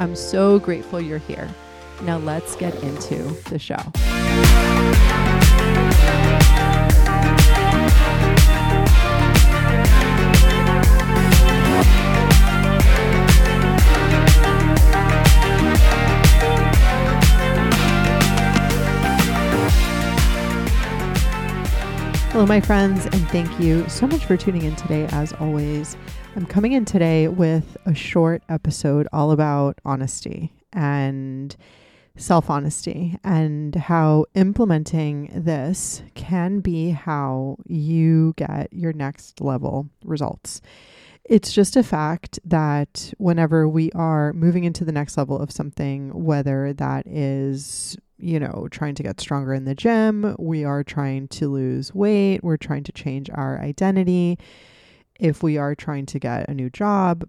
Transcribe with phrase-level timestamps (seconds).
[0.00, 1.48] I'm so grateful you're here.
[2.02, 3.16] Now let's get into
[3.50, 3.76] the show.
[22.30, 25.08] Hello, my friends, and thank you so much for tuning in today.
[25.10, 25.96] As always,
[26.36, 31.56] I'm coming in today with a short episode all about honesty and
[32.16, 40.60] self honesty and how implementing this can be how you get your next level results.
[41.24, 46.24] It's just a fact that whenever we are moving into the next level of something,
[46.24, 51.28] whether that is you know, trying to get stronger in the gym, we are trying
[51.28, 54.36] to lose weight, we're trying to change our identity,
[55.18, 57.28] if we are trying to get a new job,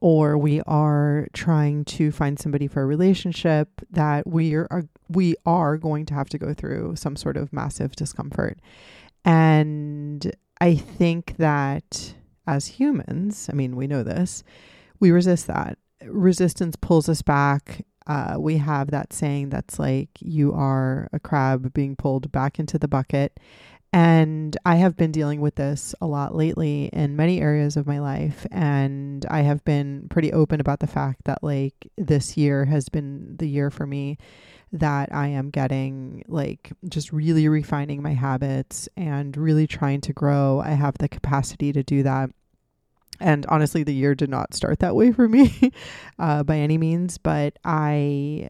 [0.00, 5.76] or we are trying to find somebody for a relationship that we are we are
[5.76, 8.60] going to have to go through some sort of massive discomfort.
[9.24, 12.14] And I think that
[12.46, 14.44] as humans, I mean, we know this,
[15.00, 15.78] we resist that.
[16.06, 21.72] Resistance pulls us back uh, we have that saying that's like, you are a crab
[21.72, 23.38] being pulled back into the bucket.
[23.92, 27.98] And I have been dealing with this a lot lately in many areas of my
[27.98, 28.46] life.
[28.52, 33.36] And I have been pretty open about the fact that, like, this year has been
[33.36, 34.16] the year for me
[34.72, 40.60] that I am getting, like, just really refining my habits and really trying to grow.
[40.64, 42.30] I have the capacity to do that.
[43.18, 45.72] And honestly, the year did not start that way for me
[46.20, 47.18] uh, by any means.
[47.18, 48.48] But I,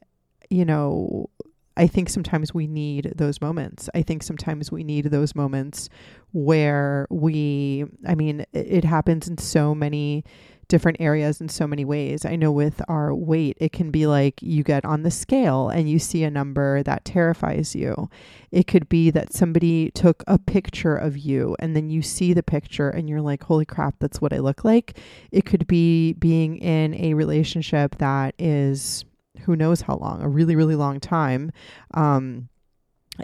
[0.51, 1.31] you know,
[1.81, 3.89] I think sometimes we need those moments.
[3.95, 5.89] I think sometimes we need those moments
[6.33, 10.23] where we, I mean, it, it happens in so many
[10.69, 12.27] different areas in so many ways.
[12.27, 15.89] I know with our weight, it can be like you get on the scale and
[15.89, 18.11] you see a number that terrifies you.
[18.53, 22.43] It could be that somebody took a picture of you and then you see the
[22.43, 24.99] picture and you're like, holy crap, that's what I look like.
[25.33, 29.07] It could be being in a relationship that is
[29.45, 31.53] who knows how long, a really, really long time.
[31.95, 32.49] Um,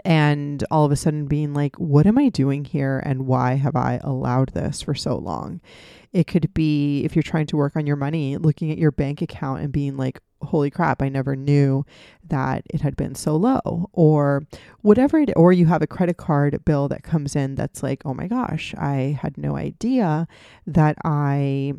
[0.05, 3.75] and all of a sudden being like, what am I doing here and why have
[3.75, 5.61] I allowed this for so long?
[6.13, 9.21] It could be if you're trying to work on your money, looking at your bank
[9.21, 11.85] account and being like, holy crap, I never knew
[12.27, 14.45] that it had been so low, or
[14.81, 18.13] whatever it, or you have a credit card bill that comes in that's like, oh
[18.13, 20.27] my gosh, I had no idea
[20.67, 21.73] that I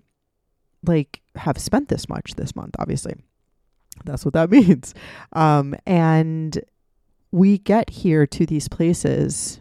[0.84, 3.14] like have spent this much this month, obviously.
[4.04, 4.94] That's what that means.
[5.32, 6.60] Um, and
[7.30, 9.60] we get here to these places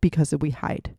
[0.00, 0.94] because we hide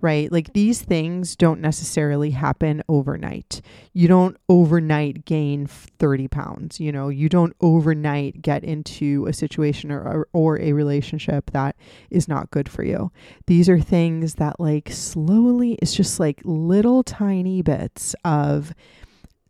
[0.00, 0.30] right?
[0.30, 3.62] Like these things don't necessarily happen overnight.
[3.94, 9.90] You don't overnight gain 30 pounds, you know, you don't overnight get into a situation
[9.90, 11.76] or, or, or, a relationship that
[12.10, 13.10] is not good for you.
[13.46, 18.74] These are things that, like, slowly, it's just like little tiny bits of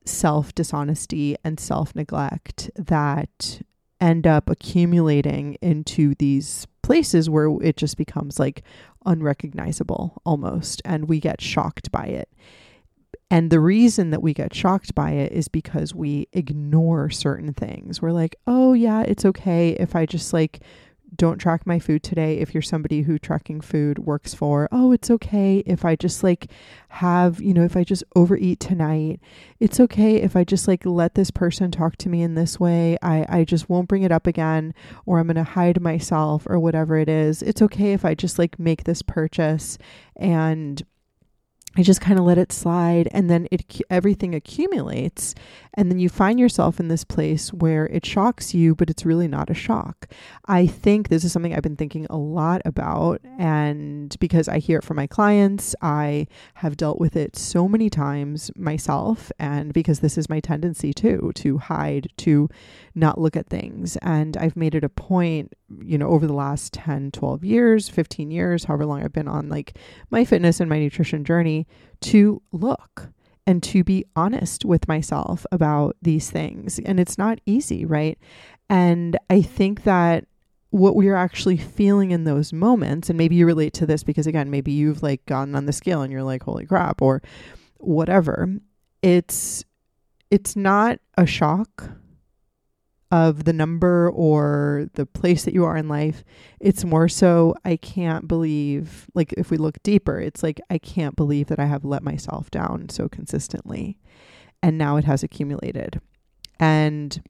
[0.07, 3.61] self dishonesty and self neglect that
[4.01, 8.63] end up accumulating into these places where it just becomes like
[9.07, 12.29] unrecognizable almost and we get shocked by it.
[13.31, 18.01] And the reason that we get shocked by it is because we ignore certain things.
[18.01, 20.61] We're like, "Oh yeah, it's okay if I just like
[21.15, 25.11] don't track my food today if you're somebody who tracking food works for oh it's
[25.11, 26.51] okay if i just like
[26.89, 29.21] have you know if i just overeat tonight.
[29.61, 32.97] It's okay if i just like let this person talk to me in this way.
[33.03, 34.75] I i just won't bring it up again
[35.05, 37.43] or i'm going to hide myself or whatever it is.
[37.43, 39.79] It's okay if i just like make this purchase
[40.17, 40.83] and
[41.77, 45.35] I just kind of let it slide and then it everything accumulates
[45.75, 49.29] and then you find yourself in this place where it shocks you but it's really
[49.29, 50.09] not a shock.
[50.47, 54.79] I think this is something I've been thinking a lot about and because I hear
[54.79, 60.01] it from my clients, I have dealt with it so many times myself and because
[60.01, 62.49] this is my tendency too to hide, to
[62.95, 65.53] not look at things and I've made it a point,
[65.83, 69.49] you know, over the last 10, 12 years, 15 years, however long I've been on
[69.49, 69.77] like
[70.11, 71.67] my fitness and my nutrition journey
[72.03, 73.09] to look
[73.47, 76.79] and to be honest with myself about these things.
[76.81, 78.19] And it's not easy, right?
[78.69, 80.27] And I think that
[80.71, 84.27] what we are actually feeling in those moments, and maybe you relate to this because,
[84.27, 87.23] again, maybe you've like gotten on the scale and you're like, holy crap, or
[87.79, 88.49] whatever.
[89.03, 89.65] It's
[90.31, 91.91] it's not a shock
[93.11, 96.25] of the number or the place that you are in life.
[96.61, 101.15] It's more so, I can't believe, like, if we look deeper, it's like, I can't
[101.15, 103.99] believe that I have let myself down so consistently.
[104.63, 106.01] And now it has accumulated.
[106.59, 107.23] And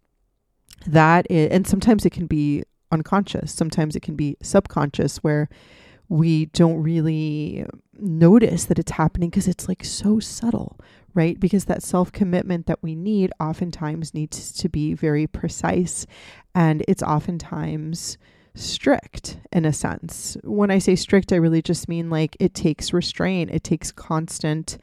[0.87, 5.49] that is, and sometimes it can be unconscious, sometimes it can be subconscious, where
[6.08, 7.67] we don't really
[7.99, 10.79] notice that it's happening because it's like so subtle,
[11.14, 11.38] right?
[11.38, 16.06] Because that self commitment that we need oftentimes needs to be very precise
[16.55, 18.19] and it's oftentimes
[18.55, 20.37] strict in a sense.
[20.43, 24.79] When I say strict, I really just mean like it takes restraint, it takes constant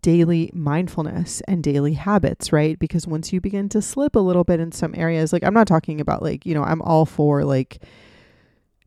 [0.00, 2.78] daily mindfulness and daily habits, right?
[2.78, 5.66] Because once you begin to slip a little bit in some areas, like I'm not
[5.66, 7.82] talking about like, you know, I'm all for like,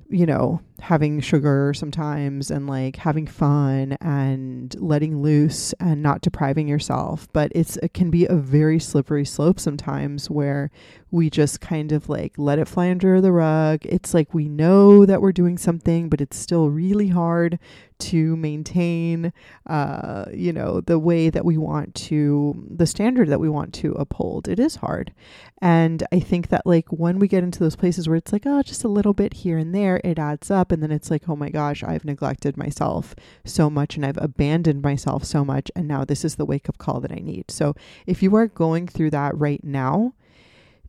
[0.09, 6.67] you know, having sugar sometimes and like having fun and letting loose and not depriving
[6.67, 7.27] yourself.
[7.33, 10.71] But it's it can be a very slippery slope sometimes where
[11.11, 13.79] we just kind of like let it fly under the rug.
[13.83, 17.59] It's like we know that we're doing something, but it's still really hard
[17.99, 19.33] to maintain
[19.65, 23.93] uh, you know, the way that we want to the standard that we want to
[23.93, 24.47] uphold.
[24.47, 25.13] It is hard.
[25.61, 28.61] And I think that like when we get into those places where it's like, oh,
[28.61, 31.35] just a little bit here and there, it adds up and then it's like, oh
[31.35, 33.15] my gosh, I've neglected myself
[33.45, 35.71] so much and I've abandoned myself so much.
[35.75, 37.49] And now this is the wake up call that I need.
[37.49, 40.13] So if you are going through that right now,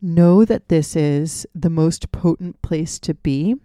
[0.01, 3.55] know that this is the most potent place to be.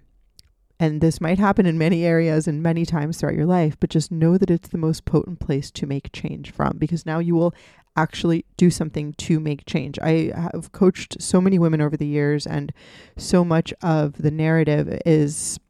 [0.81, 4.11] And this might happen in many areas and many times throughout your life, but just
[4.11, 7.55] know that it's the most potent place to make change from because now you will
[7.97, 9.99] actually do something to make change.
[10.00, 12.73] I have coached so many women over the years, and
[13.17, 15.61] so much of the narrative is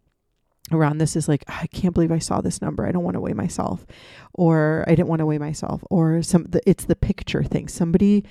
[0.73, 2.87] around this is like I can't believe I saw this number.
[2.87, 3.87] I don't want to weigh myself
[4.33, 7.69] or I didn't want to weigh myself or some the, it's the picture thing.
[7.69, 8.25] Somebody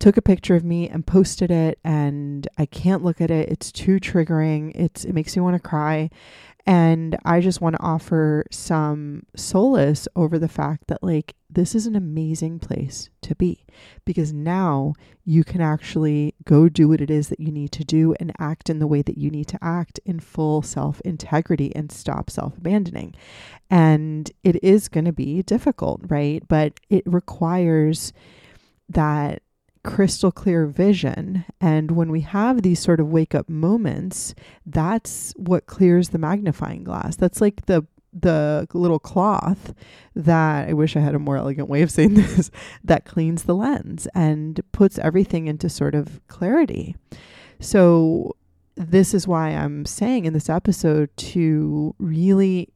[0.00, 3.48] took a picture of me and posted it and I can't look at it.
[3.50, 4.72] It's too triggering.
[4.74, 6.10] It's it makes me want to cry.
[6.66, 11.86] And I just want to offer some solace over the fact that, like, this is
[11.86, 13.64] an amazing place to be
[14.04, 14.92] because now
[15.24, 18.68] you can actually go do what it is that you need to do and act
[18.68, 22.56] in the way that you need to act in full self integrity and stop self
[22.58, 23.14] abandoning.
[23.70, 26.46] And it is going to be difficult, right?
[26.46, 28.12] But it requires
[28.90, 29.42] that
[29.82, 31.44] crystal clear vision.
[31.60, 34.34] And when we have these sort of wake up moments,
[34.66, 37.16] that's what clears the magnifying glass.
[37.16, 39.72] That's like the the little cloth
[40.16, 42.50] that I wish I had a more elegant way of saying this
[42.82, 46.96] that cleans the lens and puts everything into sort of clarity.
[47.60, 48.34] So
[48.74, 52.70] this is why I'm saying in this episode to really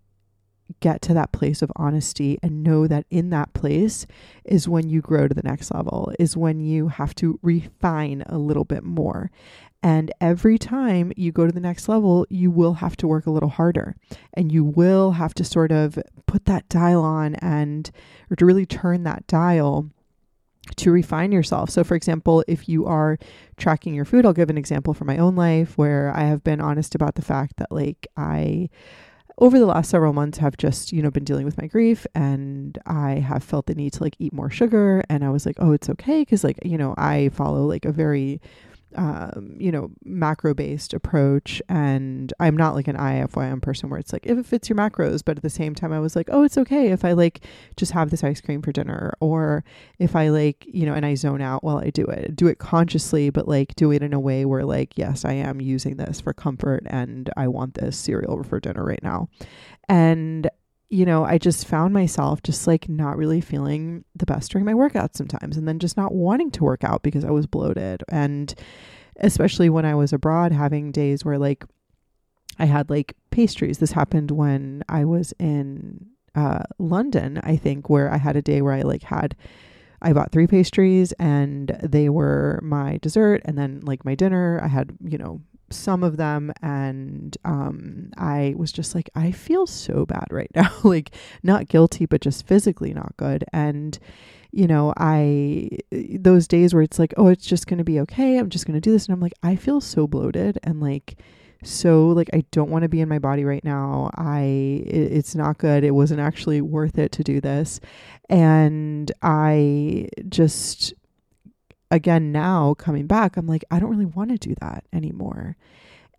[0.80, 4.06] get to that place of honesty and know that in that place
[4.44, 8.38] is when you grow to the next level, is when you have to refine a
[8.38, 9.30] little bit more.
[9.82, 13.30] And every time you go to the next level, you will have to work a
[13.30, 13.96] little harder
[14.32, 17.90] and you will have to sort of put that dial on and,
[18.30, 19.90] or to really turn that dial
[20.76, 21.70] to refine yourself.
[21.70, 23.18] So, for example, if you are
[23.56, 26.60] tracking your food, I'll give an example from my own life where I have been
[26.60, 28.70] honest about the fact that, like, I
[29.38, 32.78] over the last several months have just you know been dealing with my grief and
[32.86, 35.72] i have felt the need to like eat more sugar and i was like oh
[35.72, 38.40] it's okay because like you know i follow like a very
[38.96, 41.62] um, you know, macro based approach.
[41.68, 45.22] And I'm not like an IFYM person where it's like, if it fits your macros,
[45.24, 47.44] but at the same time, I was like, oh, it's okay if I like
[47.76, 49.64] just have this ice cream for dinner, or
[49.98, 52.58] if I like, you know, and I zone out while I do it, do it
[52.58, 56.20] consciously, but like do it in a way where, like, yes, I am using this
[56.20, 59.28] for comfort and I want this cereal for dinner right now.
[59.88, 60.48] And
[60.88, 64.74] you know, I just found myself just like not really feeling the best during my
[64.74, 68.02] workouts sometimes, and then just not wanting to work out because I was bloated.
[68.08, 68.54] And
[69.16, 71.64] especially when I was abroad, having days where like
[72.58, 73.78] I had like pastries.
[73.78, 78.62] This happened when I was in uh, London, I think, where I had a day
[78.62, 79.36] where I like had.
[80.02, 84.60] I bought three pastries and they were my dessert and then like my dinner.
[84.62, 89.66] I had, you know, some of them and um, I was just like, I feel
[89.66, 90.72] so bad right now.
[90.84, 91.10] like,
[91.42, 93.44] not guilty, but just physically not good.
[93.52, 93.98] And,
[94.52, 98.38] you know, I, those days where it's like, oh, it's just going to be okay.
[98.38, 99.06] I'm just going to do this.
[99.06, 101.16] And I'm like, I feel so bloated and like
[101.66, 104.10] so like I don't want to be in my body right now.
[104.14, 104.42] I
[104.86, 105.82] it, it's not good.
[105.84, 107.80] It wasn't actually worth it to do this.
[108.28, 110.92] And I just
[111.90, 115.56] again now coming back, I'm like I don't really want to do that anymore.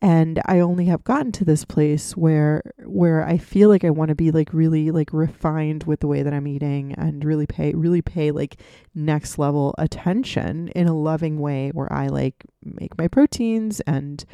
[0.02, 4.10] And i only have gotten to this place where where i feel like i want
[4.10, 7.74] to be like really like refined with the way that i'm eating and really pay
[7.74, 8.58] really pay like
[8.94, 14.26] next level attention in a loving way where i like make my proteins and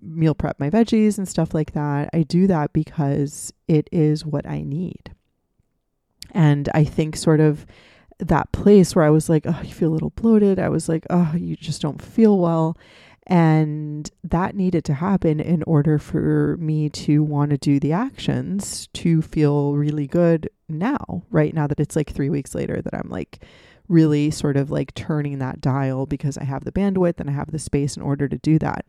[0.00, 2.08] meal prep my veggies and stuff like that.
[2.12, 5.10] I do that because it is what i need.
[6.32, 7.66] And i think sort of
[8.28, 10.58] that place where i was like oh you feel a little bloated.
[10.58, 12.76] I was like oh you just don't feel well.
[13.28, 18.88] And that needed to happen in order for me to want to do the actions
[18.94, 21.54] to feel really good now, right?
[21.54, 23.44] Now that it's like three weeks later that I'm like
[23.88, 27.52] really sort of like turning that dial because I have the bandwidth and I have
[27.52, 28.86] the space in order to do that.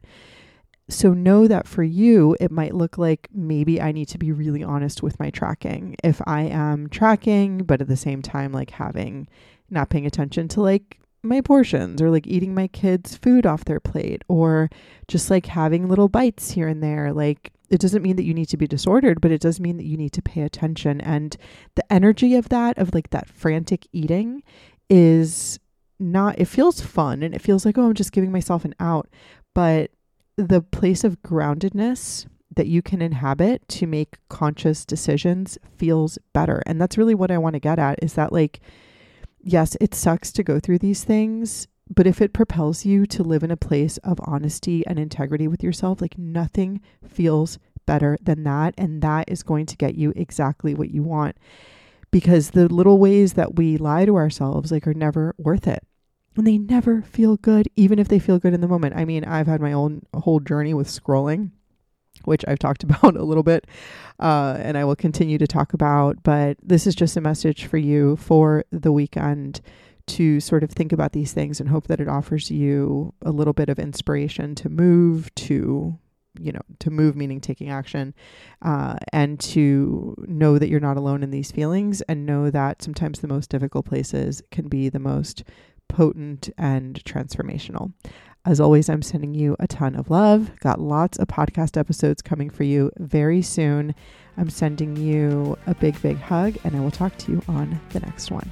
[0.89, 4.63] So know that for you, it might look like maybe I need to be really
[4.63, 5.95] honest with my tracking.
[6.03, 9.27] If I am tracking, but at the same time, like having
[9.69, 13.79] not paying attention to like my portions or like eating my kids' food off their
[13.79, 14.69] plate or
[15.07, 17.13] just like having little bites here and there.
[17.13, 19.85] Like it doesn't mean that you need to be disordered, but it does mean that
[19.85, 20.99] you need to pay attention.
[20.99, 21.35] And
[21.75, 24.43] the energy of that, of like that frantic eating,
[24.89, 25.59] is
[25.97, 29.09] not, it feels fun and it feels like, oh, I'm just giving myself an out.
[29.55, 29.91] But
[30.35, 32.25] the place of groundedness
[32.55, 36.61] that you can inhabit to make conscious decisions feels better.
[36.65, 38.59] And that's really what I want to get at is that like,
[39.41, 43.43] yes, it sucks to go through these things, but if it propels you to live
[43.43, 48.73] in a place of honesty and integrity with yourself, like nothing feels better than that.
[48.77, 51.37] And that is going to get you exactly what you want
[52.11, 55.83] because the little ways that we lie to ourselves like are never worth it
[56.35, 59.23] and they never feel good even if they feel good in the moment i mean
[59.25, 61.51] i've had my own whole journey with scrolling
[62.25, 63.67] which I've talked about a little bit
[64.19, 66.23] uh, and I will continue to talk about.
[66.23, 69.61] But this is just a message for you for the weekend
[70.05, 73.53] to sort of think about these things and hope that it offers you a little
[73.53, 75.97] bit of inspiration to move, to
[76.39, 78.11] you know, to move, meaning taking action,
[78.63, 83.19] uh, and to know that you're not alone in these feelings, and know that sometimes
[83.19, 85.43] the most difficult places can be the most
[85.93, 87.93] potent and transformational.
[88.45, 90.51] As always, I'm sending you a ton of love.
[90.59, 93.95] Got lots of podcast episodes coming for you very soon.
[94.35, 98.01] I'm sending you a big, big hug, and I will talk to you on the
[98.01, 98.51] next one.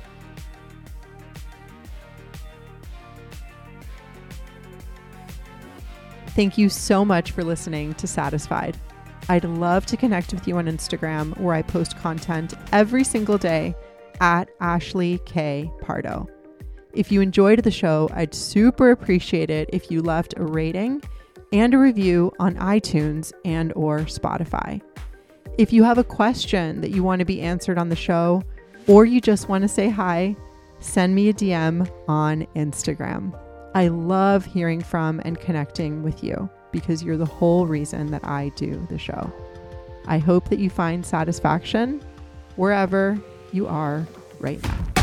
[6.27, 8.77] Thank you so much for listening to Satisfied.
[9.27, 13.75] I'd love to connect with you on Instagram where I post content every single day
[14.21, 15.69] at Ashley K.
[15.81, 16.29] Pardo.
[16.93, 21.01] If you enjoyed the show, I'd super appreciate it if you left a rating
[21.53, 24.81] and a review on iTunes and or Spotify.
[25.57, 28.43] If you have a question that you want to be answered on the show
[28.87, 30.35] or you just want to say hi,
[30.79, 33.37] send me a DM on Instagram.
[33.73, 38.49] I love hearing from and connecting with you because you're the whole reason that I
[38.55, 39.31] do the show.
[40.07, 42.01] I hope that you find satisfaction
[42.55, 43.17] wherever
[43.53, 44.05] you are
[44.39, 45.00] right now.